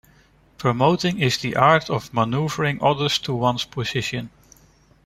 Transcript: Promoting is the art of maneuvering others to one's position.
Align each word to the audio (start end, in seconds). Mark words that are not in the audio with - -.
Promoting 0.57 1.19
is 1.19 1.37
the 1.37 1.55
art 1.55 1.87
of 1.91 2.11
maneuvering 2.11 2.79
others 2.81 3.19
to 3.19 3.35
one's 3.35 3.65
position. 3.65 4.31